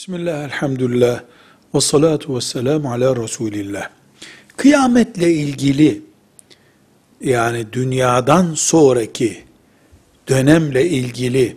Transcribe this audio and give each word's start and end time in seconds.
Bismillah, 0.00 0.44
elhamdülillah, 0.44 1.20
ve 1.74 1.80
salatu 1.80 2.36
ve 2.36 2.40
selamu 2.40 2.92
ala 2.92 3.16
Resulillah. 3.16 3.88
Kıyametle 4.56 5.32
ilgili, 5.32 6.02
yani 7.20 7.72
dünyadan 7.72 8.54
sonraki 8.54 9.44
dönemle 10.28 10.88
ilgili 10.88 11.56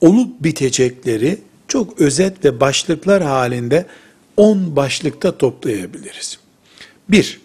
olup 0.00 0.44
bitecekleri 0.44 1.38
çok 1.68 2.00
özet 2.00 2.44
ve 2.44 2.60
başlıklar 2.60 3.22
halinde 3.22 3.86
10 4.36 4.76
başlıkta 4.76 5.38
toplayabiliriz. 5.38 6.38
1. 7.08 7.40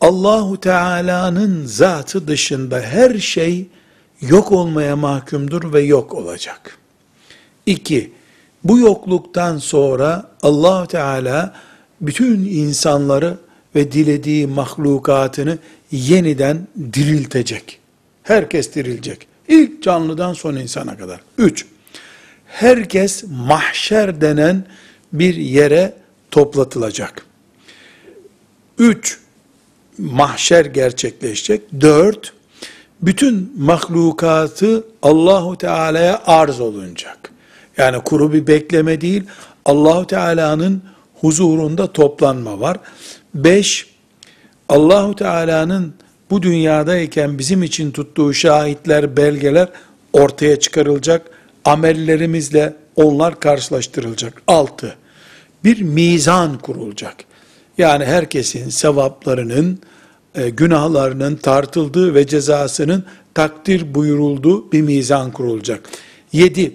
Allahu 0.00 0.60
Teala'nın 0.60 1.66
zatı 1.66 2.28
dışında 2.28 2.80
her 2.80 3.18
şey 3.18 3.66
yok 4.20 4.52
olmaya 4.52 4.96
mahkumdur 4.96 5.72
ve 5.72 5.80
yok 5.80 6.14
olacak. 6.14 6.78
2. 7.66 8.12
Bu 8.68 8.78
yokluktan 8.78 9.58
sonra 9.58 10.30
allah 10.42 10.86
Teala 10.86 11.54
bütün 12.00 12.44
insanları 12.44 13.36
ve 13.74 13.92
dilediği 13.92 14.46
mahlukatını 14.46 15.58
yeniden 15.90 16.68
diriltecek. 16.92 17.78
Herkes 18.22 18.74
dirilecek. 18.74 19.26
İlk 19.48 19.82
canlıdan 19.82 20.32
son 20.32 20.56
insana 20.56 20.96
kadar. 20.98 21.20
Üç, 21.38 21.66
herkes 22.46 23.24
mahşer 23.30 24.20
denen 24.20 24.64
bir 25.12 25.34
yere 25.34 25.94
toplatılacak. 26.30 27.26
Üç, 28.78 29.20
mahşer 29.98 30.64
gerçekleşecek. 30.64 31.62
Dört, 31.80 32.32
bütün 33.02 33.52
mahlukatı 33.58 34.84
Allahu 35.02 35.58
Teala'ya 35.58 36.22
arz 36.26 36.60
olunacak. 36.60 37.32
Yani 37.78 38.00
kuru 38.00 38.32
bir 38.32 38.46
bekleme 38.46 39.00
değil, 39.00 39.22
Allahu 39.64 40.06
Teala'nın 40.06 40.82
huzurunda 41.20 41.92
toplanma 41.92 42.60
var. 42.60 42.78
Beş, 43.34 43.86
Allahu 44.68 45.16
Teala'nın 45.16 45.94
bu 46.30 46.42
dünyadayken 46.42 47.38
bizim 47.38 47.62
için 47.62 47.90
tuttuğu 47.90 48.34
şahitler, 48.34 49.16
belgeler 49.16 49.68
ortaya 50.12 50.60
çıkarılacak. 50.60 51.30
Amellerimizle 51.64 52.74
onlar 52.96 53.40
karşılaştırılacak. 53.40 54.42
Altı, 54.46 54.96
bir 55.64 55.80
mizan 55.80 56.58
kurulacak. 56.58 57.14
Yani 57.78 58.04
herkesin 58.04 58.68
sevaplarının, 58.68 59.78
e, 60.34 60.50
günahlarının 60.50 61.36
tartıldığı 61.36 62.14
ve 62.14 62.26
cezasının 62.26 63.04
takdir 63.34 63.94
buyurulduğu 63.94 64.72
bir 64.72 64.82
mizan 64.82 65.32
kurulacak. 65.32 65.88
Yedi, 66.32 66.72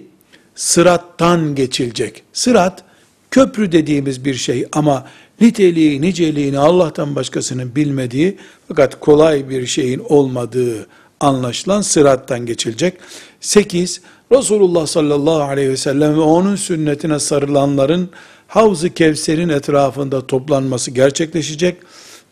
sırattan 0.54 1.54
geçilecek. 1.54 2.22
Sırat, 2.32 2.84
köprü 3.30 3.72
dediğimiz 3.72 4.24
bir 4.24 4.34
şey 4.34 4.66
ama 4.72 5.06
niteliği, 5.40 6.02
niceliğini 6.02 6.58
Allah'tan 6.58 7.16
başkasının 7.16 7.74
bilmediği 7.76 8.38
fakat 8.68 9.00
kolay 9.00 9.48
bir 9.48 9.66
şeyin 9.66 10.02
olmadığı 10.08 10.86
anlaşılan 11.20 11.80
sırattan 11.80 12.46
geçilecek. 12.46 12.94
Sekiz, 13.40 14.00
Resulullah 14.32 14.86
sallallahu 14.86 15.42
aleyhi 15.42 15.70
ve 15.70 15.76
sellem 15.76 16.14
ve 16.14 16.20
onun 16.20 16.56
sünnetine 16.56 17.18
sarılanların 17.18 18.10
Havz-ı 18.48 18.90
Kevser'in 18.90 19.48
etrafında 19.48 20.26
toplanması 20.26 20.90
gerçekleşecek. 20.90 21.76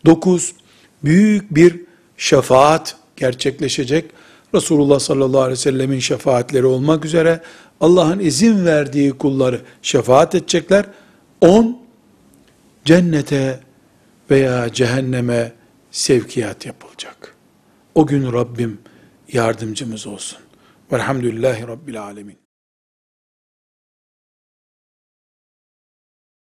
Dokuz, 0.05 0.53
büyük 1.03 1.55
bir 1.55 1.79
şefaat 2.17 2.95
gerçekleşecek. 3.15 4.05
Resulullah 4.55 4.99
sallallahu 4.99 5.41
aleyhi 5.41 5.51
ve 5.51 5.61
sellemin 5.61 5.99
şefaatleri 5.99 6.65
olmak 6.65 7.05
üzere 7.05 7.41
Allah'ın 7.81 8.19
izin 8.19 8.65
verdiği 8.65 9.11
kulları 9.11 9.61
şefaat 9.81 10.35
edecekler. 10.35 10.85
On, 11.41 11.81
cennete 12.85 13.59
veya 14.31 14.73
cehenneme 14.73 15.53
sevkiyat 15.91 16.65
yapılacak. 16.65 17.35
O 17.95 18.07
gün 18.07 18.33
Rabbim 18.33 18.79
yardımcımız 19.33 20.07
olsun. 20.07 20.39
Velhamdülillahi 20.91 21.67
Rabbil 21.67 22.01
Alemin. 22.01 22.40